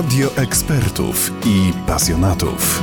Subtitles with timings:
[0.00, 2.82] Radio ekspertów i pasjonatów.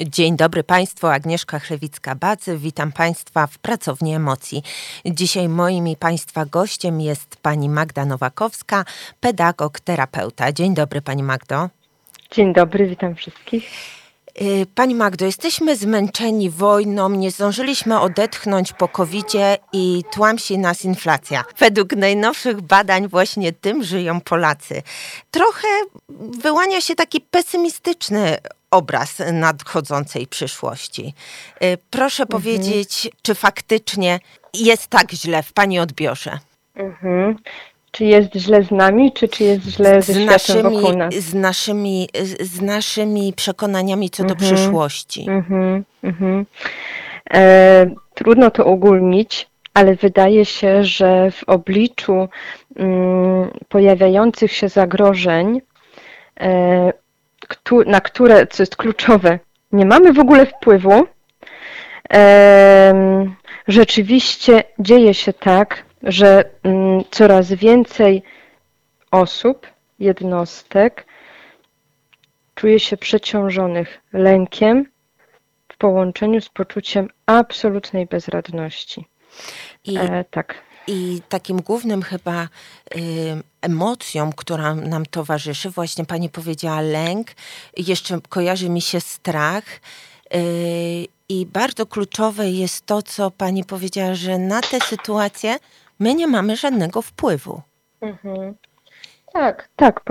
[0.00, 2.58] Dzień dobry Państwu, Agnieszka Chlewicka-Bacy.
[2.58, 4.62] Witam Państwa w Pracowni Emocji.
[5.06, 8.84] Dzisiaj moim i Państwa gościem jest pani Magda Nowakowska,
[9.20, 10.52] pedagog, terapeuta.
[10.52, 11.68] Dzień dobry Pani Magdo.
[12.30, 13.99] Dzień dobry, witam wszystkich.
[14.42, 19.26] Y, pani Magdo, jesteśmy zmęczeni wojną, nie zdążyliśmy odetchnąć po covid
[19.72, 21.44] i tłamsi nas inflacja.
[21.58, 24.82] Według najnowszych badań właśnie tym żyją Polacy.
[25.30, 25.68] Trochę
[26.42, 28.38] wyłania się taki pesymistyczny
[28.70, 31.14] obraz nadchodzącej przyszłości.
[31.62, 32.42] Y, proszę mhm.
[32.42, 34.20] powiedzieć, czy faktycznie
[34.54, 36.38] jest tak źle w Pani odbiorze?
[36.74, 37.36] Mhm
[37.90, 41.14] czy jest źle z nami, czy, czy jest źle ze z naszymi, wokół nas?
[41.14, 42.08] Z naszymi,
[42.40, 44.54] z naszymi przekonaniami co do mhm.
[44.54, 45.26] przyszłości.
[45.28, 46.46] Mhm, mhm.
[47.34, 52.28] E, trudno to ogólnić, ale wydaje się, że w obliczu
[52.76, 55.60] mm, pojawiających się zagrożeń,
[56.40, 56.92] e,
[57.86, 59.38] na które, co jest kluczowe,
[59.72, 61.06] nie mamy w ogóle wpływu,
[62.12, 63.26] e,
[63.68, 68.22] rzeczywiście dzieje się tak, że mm, coraz więcej
[69.10, 69.66] osób,
[69.98, 71.06] jednostek
[72.54, 74.86] czuje się przeciążonych lękiem
[75.72, 79.04] w połączeniu z poczuciem absolutnej bezradności.
[79.84, 80.54] I, e, tak.
[80.86, 82.48] I takim głównym chyba y,
[83.60, 87.28] emocją, która nam towarzyszy, właśnie pani powiedziała lęk,
[87.76, 89.64] jeszcze kojarzy mi się strach.
[90.34, 95.56] Y, I bardzo kluczowe jest to, co pani powiedziała, że na tę sytuację
[96.00, 97.60] my nie mamy żadnego wpływu.
[98.00, 98.54] Mhm.
[99.32, 100.02] Tak, tak.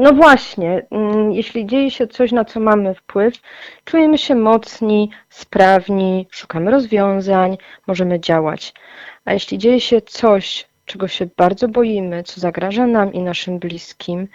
[0.00, 3.34] No właśnie, mm, jeśli dzieje się coś, na co mamy wpływ,
[3.84, 8.74] czujemy się mocni, sprawni, szukamy rozwiązań, możemy działać.
[9.24, 14.28] A jeśli dzieje się coś, czego się bardzo boimy, co zagraża nam i naszym bliskim,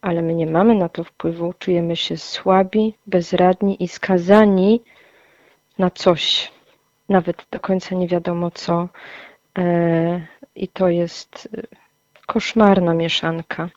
[0.00, 4.82] ale my nie mamy na to wpływu, czujemy się słabi, bezradni i skazani
[5.78, 6.52] na coś,
[7.08, 8.88] nawet do końca nie wiadomo co,
[10.56, 11.62] I to jest e,
[12.26, 13.68] koszmarna mieszanka.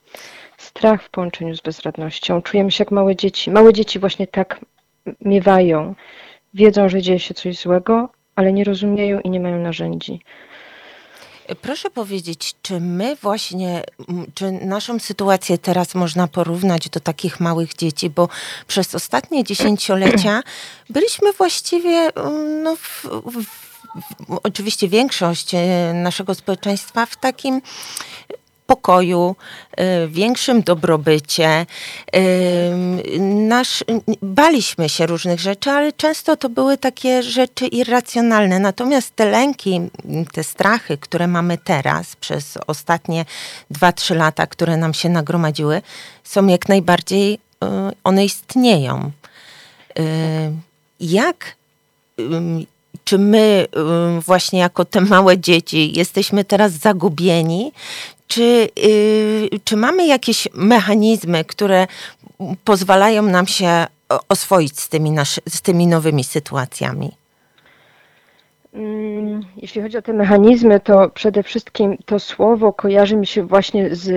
[0.58, 2.42] Strach w połączeniu z bezradnością.
[2.42, 3.52] Czujemy się jak małe dzieci.
[3.52, 4.60] Małe dzieci właśnie tak
[5.22, 5.96] miewają.
[6.54, 10.22] Wiedzą, że dzieje się coś złego, ale nie rozumieją i nie mają narzędzi.
[11.62, 13.84] Proszę powiedzieć, czy my właśnie,
[14.34, 18.30] czy naszą sytuację teraz można porównać do takich małych dzieci, bo
[18.68, 20.44] przez ostatnie dziesięciolecia
[20.90, 22.10] byliśmy właściwie
[22.64, 23.06] no, w,
[23.44, 23.67] w
[24.44, 27.62] oczywiście większość e, naszego społeczeństwa w takim
[28.68, 29.36] pokoju,
[29.78, 31.48] e, większym dobrobycie.
[31.48, 31.66] E,
[33.20, 33.84] nasz,
[34.22, 38.60] baliśmy się różnych rzeczy, ale często to były takie rzeczy irracjonalne.
[38.60, 39.82] Natomiast te lęki,
[40.34, 43.26] te strachy, które mamy teraz przez ostatnie
[43.72, 45.82] 2-3 lata, które nam się nagromadziły,
[46.24, 47.40] są jak najbardziej,
[48.04, 49.12] one istnieją.
[51.00, 51.56] Jak
[53.08, 53.68] czy my
[54.26, 57.72] właśnie jako te małe dzieci jesteśmy teraz zagubieni,
[58.28, 61.88] czy, y, czy mamy jakieś mechanizmy, które
[62.64, 63.88] pozwalają nam się
[64.30, 67.12] oswoić z tymi, naszy, z tymi nowymi sytuacjami?
[68.74, 73.96] Mm, jeśli chodzi o te mechanizmy, to przede wszystkim to słowo kojarzy mi się właśnie
[73.96, 74.12] z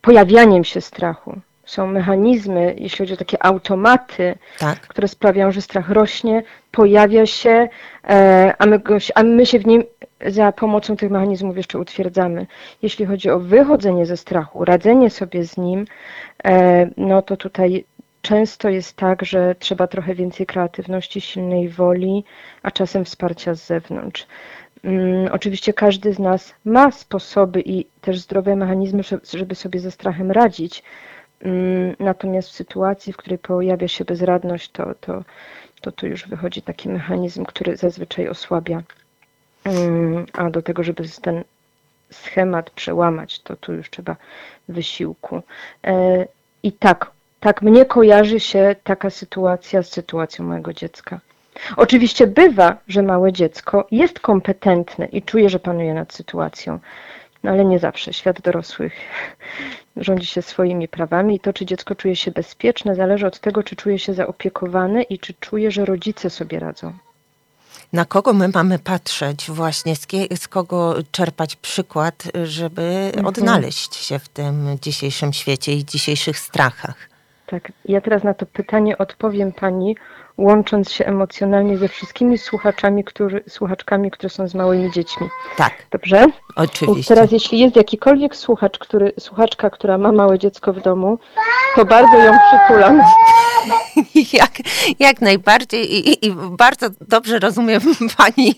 [0.00, 4.80] pojawianiem się strachu są mechanizmy, jeśli chodzi o takie automaty, tak.
[4.80, 7.68] które sprawiają, że strach rośnie, pojawia się,
[8.08, 9.84] e, a my, go, a my się w nim
[10.26, 12.46] za pomocą tych mechanizmów jeszcze utwierdzamy.
[12.82, 15.84] Jeśli chodzi o wychodzenie ze strachu, radzenie sobie z nim,
[16.44, 17.84] e, no to tutaj
[18.22, 22.24] często jest tak, że trzeba trochę więcej kreatywności, silnej woli,
[22.62, 24.26] a czasem wsparcia z zewnątrz.
[24.84, 29.02] Um, oczywiście każdy z nas ma sposoby i też zdrowe mechanizmy,
[29.34, 31.17] żeby sobie ze strachem radzić, Mm,
[31.98, 35.24] natomiast w sytuacji, w której pojawia się bezradność, to, to,
[35.80, 38.82] to tu już wychodzi taki mechanizm, który zazwyczaj osłabia.
[39.64, 41.44] Mm, a do tego, żeby ten
[42.10, 44.16] schemat przełamać, to tu już trzeba
[44.68, 45.42] wysiłku.
[45.84, 46.26] E,
[46.62, 51.20] I tak, tak mnie kojarzy się taka sytuacja z sytuacją mojego dziecka.
[51.76, 56.78] Oczywiście bywa, że małe dziecko jest kompetentne i czuje, że panuje nad sytuacją,
[57.42, 58.12] ale nie zawsze.
[58.12, 58.92] Świat dorosłych
[59.96, 63.76] rządzi się swoimi prawami i to, czy dziecko czuje się bezpieczne, zależy od tego, czy
[63.76, 66.92] czuje się zaopiekowane i czy czuje, że rodzice sobie radzą.
[67.92, 73.26] Na kogo my mamy patrzeć, właśnie z, z kogo czerpać przykład, żeby mhm.
[73.26, 77.08] odnaleźć się w tym dzisiejszym świecie i dzisiejszych strachach?
[77.46, 79.96] Tak, ja teraz na to pytanie odpowiem pani
[80.38, 85.26] łącząc się emocjonalnie ze wszystkimi słuchaczami, którzy, słuchaczkami, które są z małymi dziećmi.
[85.56, 85.72] Tak.
[85.90, 86.26] Dobrze?
[86.56, 87.14] Oczywiście.
[87.14, 91.18] Teraz, jeśli jest jakikolwiek słuchacz, który, słuchaczka, która ma małe dziecko w domu,
[91.76, 93.00] to bardzo ją przytulam.
[94.32, 94.50] Jak,
[94.98, 97.80] jak najbardziej i, i, bardzo dobrze rozumiem
[98.18, 98.54] pani,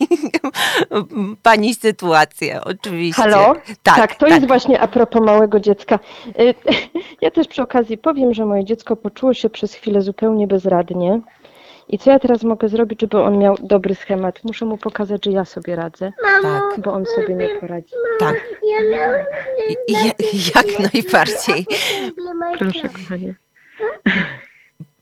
[1.42, 3.22] pani sytuację, oczywiście.
[3.22, 3.54] Halo?
[3.82, 4.30] Tak, tak to tak.
[4.30, 5.98] jest właśnie a propos małego dziecka.
[6.40, 6.54] Y,
[7.22, 11.20] ja też przy okazji powiem, że moje dziecko poczuło się przez chwilę zupełnie bezradnie.
[11.92, 14.44] I co ja teraz mogę zrobić, żeby on miał dobry schemat?
[14.44, 16.80] Muszę mu pokazać, że ja sobie radzę, tak.
[16.80, 17.94] bo on sobie nie poradzi.
[18.18, 18.36] Tak.
[19.88, 20.12] Ja,
[20.54, 21.66] jak najbardziej.
[22.58, 23.34] Proszę, kochanie.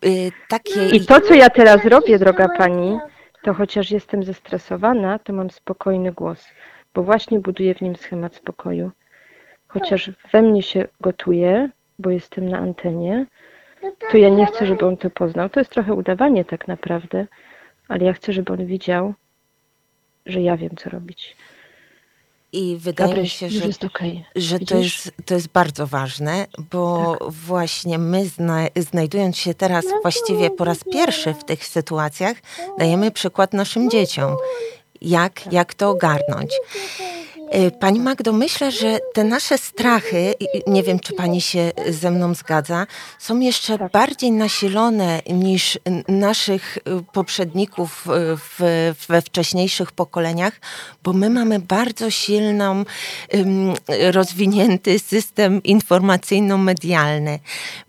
[0.05, 0.89] Y, takie...
[0.89, 2.99] I to, co ja teraz robię, droga pani,
[3.43, 6.45] to chociaż jestem zestresowana, to mam spokojny głos,
[6.95, 8.91] bo właśnie buduję w nim schemat spokoju.
[9.69, 13.27] Chociaż we mnie się gotuje, bo jestem na antenie,
[14.11, 15.49] to ja nie chcę, żeby on to poznał.
[15.49, 17.27] To jest trochę udawanie tak naprawdę,
[17.89, 19.15] ale ja chcę, żeby on widział,
[20.27, 21.37] że ja wiem, co robić.
[22.53, 24.25] I wydaje mi się, że, okay.
[24.37, 27.31] że to, jest, to jest bardzo ważne, bo tak.
[27.31, 32.37] właśnie my, zna, znajdując się teraz właściwie po raz pierwszy w tych sytuacjach,
[32.79, 34.37] dajemy przykład naszym dzieciom,
[35.01, 36.51] jak, jak to ogarnąć.
[37.51, 40.35] E, pani Magdo, myślę, że te nasze strachy,
[40.67, 42.87] nie wiem czy pani się ze mną zgadza,
[43.19, 43.93] są jeszcze tak.
[43.93, 45.79] bardziej nasilone niż
[46.09, 46.81] naszych e,
[47.13, 48.59] poprzedników e, w,
[49.09, 50.61] we wcześniejszych pokoleniach,
[51.03, 52.85] bo my mamy bardzo silną,
[54.13, 57.39] rozwinięty system informacyjno-medialny.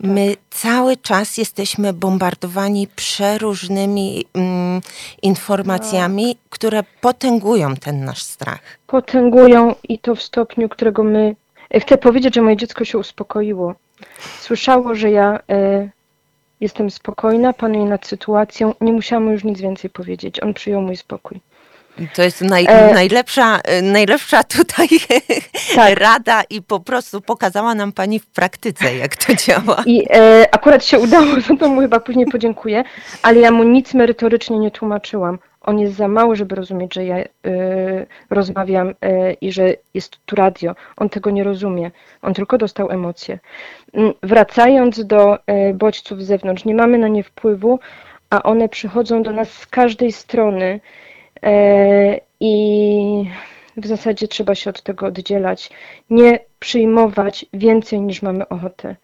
[0.00, 4.24] My cały czas jesteśmy bombardowani przeróżnymi
[5.22, 8.79] informacjami, które potęgują ten nasz strach.
[8.90, 11.36] Potęgują i to w stopniu, którego my.
[11.74, 13.74] E, chcę powiedzieć, że moje dziecko się uspokoiło.
[14.38, 15.88] Słyszało, że ja e,
[16.60, 18.74] jestem spokojna, panuję nad sytuacją.
[18.80, 20.42] Nie musiałam już nic więcej powiedzieć.
[20.42, 21.40] On przyjął mój spokój.
[22.14, 22.94] To jest naj, e...
[22.94, 24.88] najlepsza, najlepsza tutaj
[25.74, 25.98] tak.
[25.98, 29.82] rada i po prostu pokazała nam Pani w praktyce, jak to działa.
[29.86, 32.84] I e, akurat się udało, za to mu chyba później podziękuję,
[33.22, 37.18] ale ja mu nic merytorycznie nie tłumaczyłam on jest za mały, żeby rozumieć, że ja
[37.18, 37.26] y,
[38.30, 38.94] rozmawiam y,
[39.40, 40.74] i że jest tu radio.
[40.96, 41.90] On tego nie rozumie.
[42.22, 43.38] On tylko dostał emocje.
[43.92, 47.78] Mm, wracając do y, bodźców z zewnątrz, nie mamy na nie wpływu,
[48.30, 50.80] a one przychodzą do nas z każdej strony
[51.46, 53.24] y, i
[53.76, 55.70] w zasadzie trzeba się od tego oddzielać.
[56.10, 58.96] Nie przyjmować więcej niż mamy ochotę.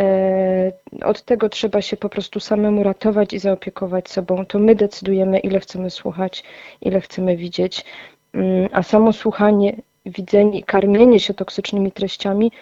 [0.00, 0.72] E,
[1.04, 4.46] od tego trzeba się po prostu samemu ratować i zaopiekować sobą.
[4.46, 6.44] To my decydujemy, ile chcemy słuchać,
[6.80, 7.84] ile chcemy widzieć,
[8.32, 9.76] mm, a samo słuchanie,
[10.06, 12.52] widzenie, karmienie się toksycznymi treściami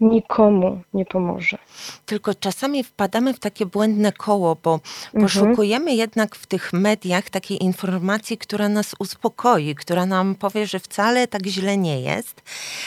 [0.00, 1.58] nikomu nie pomoże.
[2.06, 5.24] Tylko czasami wpadamy w takie błędne koło, bo mhm.
[5.24, 11.26] poszukujemy jednak w tych mediach takiej informacji, która nas uspokoi, która nam powie, że wcale
[11.26, 12.42] tak źle nie jest,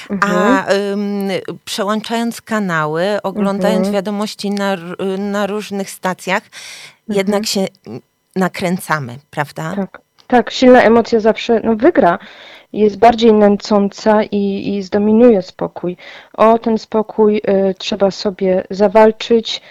[0.09, 0.37] mhm.
[0.37, 1.29] a ym,
[1.65, 3.93] przełączając kanały, oglądając mhm.
[3.93, 4.77] wiadomości na,
[5.17, 6.43] na różnych stacjach,
[7.07, 7.67] jednak się
[8.35, 9.75] nakręcamy, prawda?
[9.75, 12.19] Tak, tak, silna emocja zawsze no, wygra
[12.73, 15.97] jest bardziej nęcąca i, i zdominuje spokój.
[16.33, 19.61] O ten spokój y, trzeba sobie zawalczyć,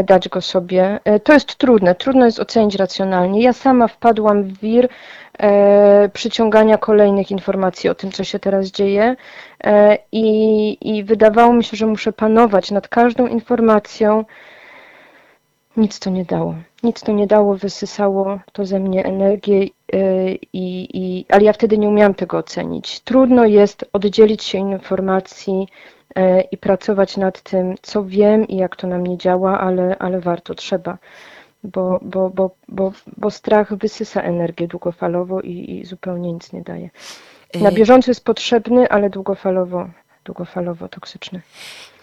[0.00, 1.00] y, dać go sobie.
[1.16, 3.42] Y, to jest trudne, trudno jest ocenić racjonalnie.
[3.42, 4.88] Ja sama wpadłam w wir
[6.12, 9.16] przyciągania kolejnych informacji o tym, co się teraz dzieje
[10.12, 14.24] i, i wydawało mi się, że muszę panować nad każdą informacją,
[15.76, 16.54] nic to nie dało.
[16.82, 21.88] Nic to nie dało, wysysało to ze mnie energię, yy, i, ale ja wtedy nie
[21.88, 23.00] umiałam tego ocenić.
[23.00, 25.68] Trudno jest oddzielić się informacji
[26.16, 30.20] yy, i pracować nad tym, co wiem i jak to na mnie działa, ale, ale
[30.20, 30.98] warto, trzeba.
[31.64, 36.90] Bo, bo, bo, bo, bo strach wysysa energię długofalowo i, i zupełnie nic nie daje.
[37.60, 39.88] Na y- bieżąco jest potrzebny, ale długofalowo,
[40.24, 41.40] długofalowo toksyczny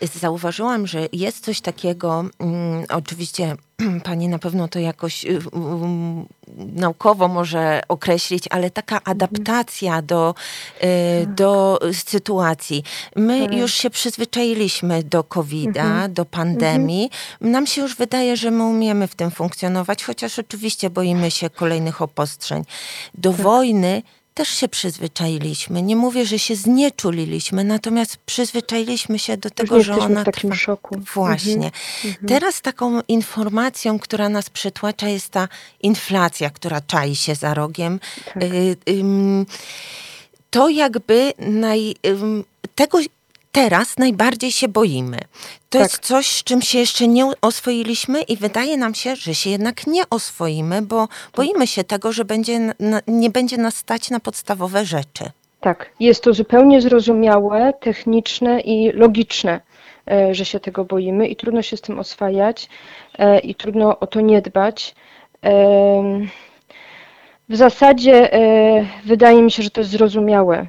[0.07, 3.55] zauważyłam, że jest coś takiego, um, oczywiście
[4.03, 6.25] pani na pewno to jakoś um,
[6.57, 9.15] naukowo może określić, ale taka mhm.
[9.15, 10.35] adaptacja do,
[10.83, 12.83] y, do sytuacji.
[13.15, 13.57] My tak.
[13.57, 16.13] już się przyzwyczailiśmy do COVID-a, mhm.
[16.13, 17.03] do pandemii.
[17.03, 17.51] Mhm.
[17.51, 22.01] Nam się już wydaje, że my umiemy w tym funkcjonować, chociaż oczywiście boimy się kolejnych
[22.01, 22.63] obostrzeń.
[23.13, 23.41] Do tak.
[23.41, 24.01] wojny
[24.33, 25.81] też się przyzwyczailiśmy.
[25.81, 30.55] Nie mówię, że się znieczuliliśmy, natomiast przyzwyczailiśmy się do tego, że ona w takim trwa.
[30.55, 30.99] szoku.
[31.13, 31.71] Właśnie.
[32.05, 32.27] Mhm.
[32.27, 35.47] Teraz taką informacją, która nas przytłacza, jest ta
[35.81, 37.99] inflacja, która czai się za rogiem.
[38.33, 38.43] Tak.
[38.43, 39.03] Y, y,
[40.49, 41.95] to jakby naj,
[42.75, 42.99] tego
[43.51, 45.17] teraz najbardziej się boimy.
[45.69, 45.81] To tak.
[45.81, 49.87] jest coś, z czym się jeszcze nie oswoiliśmy i wydaje nam się, że się jednak
[49.87, 52.73] nie oswoimy, bo boimy się tego, że będzie,
[53.07, 55.31] nie będzie nas stać na podstawowe rzeczy.
[55.59, 59.61] Tak, jest to zupełnie zrozumiałe, techniczne i logiczne,
[60.11, 62.69] e, że się tego boimy i trudno się z tym oswajać
[63.17, 64.95] e, i trudno o to nie dbać.
[67.49, 70.67] W zasadzie e, wydaje mi się, że to jest zrozumiałe,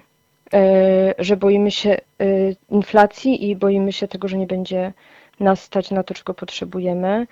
[1.19, 1.97] że boimy się
[2.71, 4.93] inflacji i boimy się tego, że nie będzie
[5.41, 7.27] nas stać na to, czego potrzebujemy.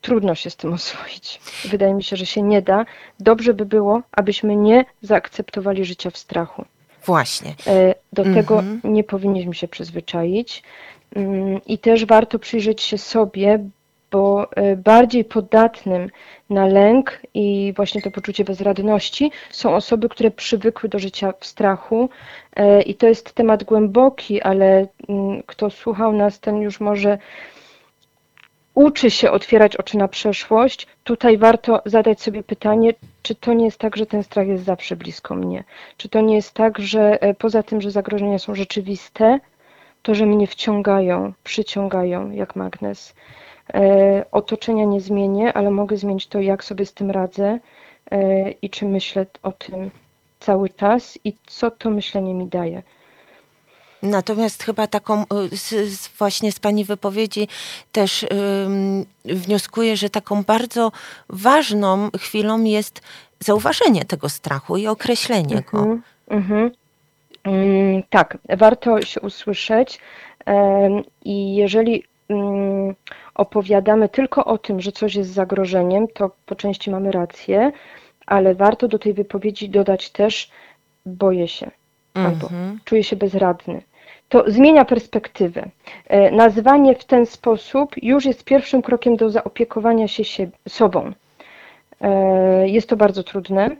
[0.00, 1.40] Trudno się z tym oswoić.
[1.64, 2.86] Wydaje mi się, że się nie da.
[3.20, 6.64] Dobrze by było, abyśmy nie zaakceptowali życia w strachu.
[7.04, 7.54] Właśnie.
[7.66, 8.94] E, do tego mhm.
[8.94, 10.62] nie powinniśmy się przyzwyczaić.
[11.14, 13.58] Mm, I też warto przyjrzeć się sobie,
[14.10, 16.10] bo e, bardziej podatnym
[16.50, 22.08] na lęk i właśnie to poczucie bezradności są osoby, które przywykły do życia w strachu.
[22.56, 27.18] E, I to jest temat głęboki, ale mm, kto słuchał nas, ten już może
[28.74, 33.78] uczy się otwierać oczy na przeszłość, tutaj warto zadać sobie pytanie, czy to nie jest
[33.78, 35.64] tak, że ten strach jest zawsze blisko mnie?
[35.96, 39.40] Czy to nie jest tak, że e, poza tym, że zagrożenia są rzeczywiste,
[40.02, 43.14] to, że mnie wciągają, przyciągają jak magnes.
[43.74, 47.58] E, otoczenia nie zmienię, ale mogę zmienić to, jak sobie z tym radzę
[48.10, 49.90] e, i czy myślę o tym
[50.40, 52.82] cały czas i co to myślenie mi daje.
[54.02, 57.48] Natomiast chyba taką, y, z, właśnie z Pani wypowiedzi
[57.92, 60.92] też ym, wnioskuję, że taką bardzo
[61.28, 63.02] ważną chwilą jest
[63.40, 65.82] zauważenie tego strachu i określenie go.
[65.82, 66.70] Mm -hmm.
[67.44, 70.00] mm, tak, warto się usłyszeć
[71.24, 72.09] i jeżeli mm,
[73.34, 77.72] opowiadamy tylko o tym, że coś jest zagrożeniem, to po części mamy rację,
[78.26, 80.50] ale warto do tej wypowiedzi dodać też
[81.06, 81.70] boję się
[82.14, 82.78] albo mhm.
[82.84, 83.82] czuję się bezradny
[84.30, 85.68] to zmienia perspektywę.
[86.06, 91.12] E, Nazywanie w ten sposób już jest pierwszym krokiem do zaopiekowania się sobą.
[92.00, 93.76] E, jest to bardzo trudne,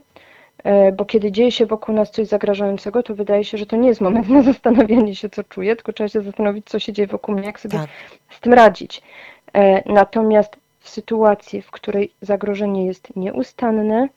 [0.93, 4.01] bo kiedy dzieje się wokół nas coś zagrażającego, to wydaje się, że to nie jest
[4.01, 7.45] moment na zastanawianie się, co czuję, tylko trzeba się zastanowić, co się dzieje wokół mnie,
[7.45, 7.89] jak sobie tak.
[8.29, 9.01] z tym radzić.
[9.85, 14.07] Natomiast w sytuacji, w której zagrożenie jest nieustanne,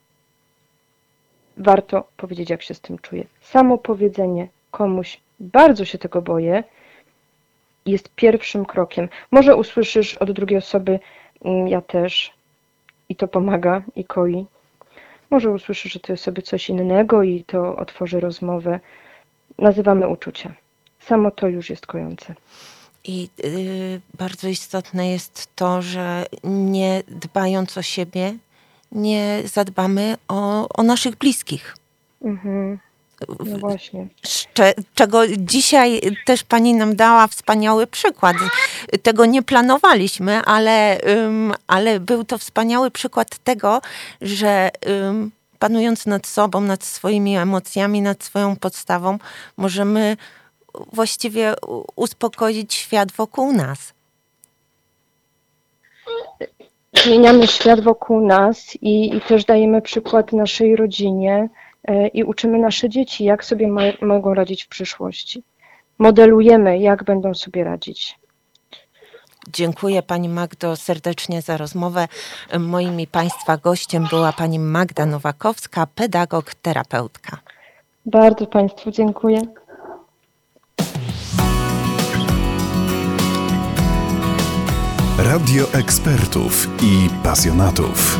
[1.56, 3.24] warto powiedzieć, jak się z tym czuję.
[3.40, 6.64] Samo powiedzenie komuś, bardzo się tego boję,
[7.86, 9.08] jest pierwszym krokiem.
[9.30, 10.98] Może usłyszysz od drugiej osoby,
[11.44, 12.32] mm, ja też,
[13.08, 14.46] i to pomaga, i koi.
[15.30, 18.80] Może usłyszysz że to jest sobie coś innego i to otworzy rozmowę.
[19.58, 20.54] Nazywamy uczucia.
[21.00, 22.34] Samo to już jest kojące.
[23.04, 28.34] I yy, bardzo istotne jest to, że nie dbając o siebie,
[28.92, 31.76] nie zadbamy o, o naszych bliskich.
[32.22, 32.78] Mhm.
[33.46, 34.06] No właśnie.
[34.94, 38.36] Czego dzisiaj też pani nam dała wspaniały przykład.
[39.02, 41.00] Tego nie planowaliśmy, ale,
[41.66, 43.80] ale był to wspaniały przykład tego,
[44.20, 44.70] że
[45.58, 49.18] panując nad sobą, nad swoimi emocjami, nad swoją podstawą,
[49.56, 50.16] możemy
[50.92, 51.54] właściwie
[51.96, 53.94] uspokoić świat wokół nas.
[56.92, 61.48] Zmieniamy świat wokół nas i, i też dajemy przykład naszej rodzinie
[62.14, 65.42] i uczymy nasze dzieci, jak sobie ma, mogą radzić w przyszłości.
[65.98, 68.18] Modelujemy, jak będą sobie radzić.
[69.52, 72.08] Dziękuję Pani Magdo serdecznie za rozmowę.
[72.58, 77.38] Moim i Państwa gościem była Pani Magda Nowakowska, pedagog, terapeutka.
[78.06, 79.42] Bardzo Państwu dziękuję.
[85.18, 88.18] Radio ekspertów i pasjonatów.